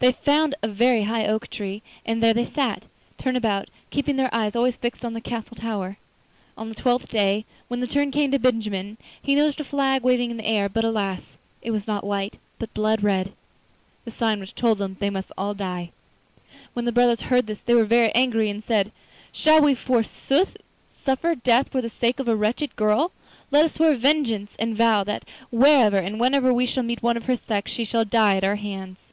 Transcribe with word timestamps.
They 0.00 0.12
found 0.12 0.54
a 0.62 0.68
very 0.68 1.02
high 1.02 1.26
oak 1.26 1.50
tree, 1.50 1.82
and 2.06 2.22
there 2.22 2.32
they 2.32 2.46
sat, 2.46 2.84
turn 3.18 3.36
about, 3.36 3.68
keeping 3.90 4.16
their 4.16 4.34
eyes 4.34 4.56
always 4.56 4.78
fixed 4.78 5.04
on 5.04 5.12
the 5.12 5.20
castle 5.20 5.54
tower. 5.58 5.98
On 6.56 6.70
the 6.70 6.74
twelfth 6.74 7.08
day, 7.10 7.44
when 7.68 7.80
the 7.80 7.86
turn 7.86 8.10
came 8.10 8.30
to 8.30 8.38
Benjamin, 8.38 8.96
he 9.20 9.34
noticed 9.34 9.60
a 9.60 9.64
flag 9.64 10.02
waving 10.02 10.30
in 10.30 10.38
the 10.38 10.46
air, 10.46 10.70
but 10.70 10.86
alas! 10.86 11.36
it 11.60 11.70
was 11.70 11.86
not 11.86 12.02
white, 12.02 12.38
but 12.58 12.72
blood 12.72 13.02
red, 13.02 13.34
the 14.06 14.10
sign 14.10 14.40
which 14.40 14.54
told 14.54 14.78
them 14.78 14.96
they 15.00 15.10
must 15.10 15.32
all 15.36 15.52
die. 15.52 15.90
When 16.72 16.86
the 16.86 16.92
brothers 16.92 17.20
heard 17.20 17.46
this 17.46 17.60
they 17.60 17.74
were 17.74 17.84
very 17.84 18.10
angry, 18.14 18.48
and 18.48 18.64
said: 18.64 18.92
'Shall 19.32 19.60
we 19.60 19.74
forsooth 19.74 20.56
suffer 20.96 21.34
death 21.34 21.68
for 21.68 21.82
the 21.82 21.90
sake 21.90 22.18
of 22.18 22.26
a 22.26 22.34
wretched 22.34 22.74
girl? 22.74 23.12
Let 23.50 23.66
us 23.66 23.74
swear 23.74 23.94
vengeance, 23.96 24.56
and 24.58 24.74
vow 24.74 25.04
that 25.04 25.26
wherever 25.50 25.98
and 25.98 26.18
whenever 26.18 26.54
we 26.54 26.64
shall 26.64 26.84
meet 26.84 27.02
one 27.02 27.18
of 27.18 27.24
her 27.24 27.36
sex, 27.36 27.70
she 27.70 27.84
shall 27.84 28.06
die 28.06 28.36
at 28.38 28.44
our 28.44 28.56
hands. 28.56 29.08